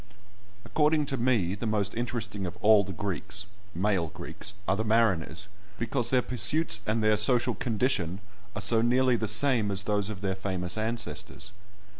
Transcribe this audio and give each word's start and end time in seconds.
According 0.65 1.05
to 1.05 1.15
me, 1.17 1.53
the 1.53 1.67
most 1.67 1.93
interesting 1.93 2.47
of 2.47 2.57
all 2.61 2.83
the 2.83 2.91
Greeks 2.91 3.45
(male 3.75 4.07
Greeks) 4.07 4.55
are 4.67 4.75
the 4.75 4.83
mariners, 4.83 5.45
because 5.77 6.09
their 6.09 6.23
pursuits 6.23 6.79
and 6.87 7.03
their 7.03 7.17
social 7.17 7.53
condition 7.53 8.19
are 8.55 8.61
so 8.61 8.81
nearly 8.81 9.15
the 9.15 9.27
same 9.27 9.69
as 9.69 9.83
those 9.83 10.09
of 10.09 10.21
their 10.21 10.33
famous 10.35 10.75
ancestors. 10.75 11.51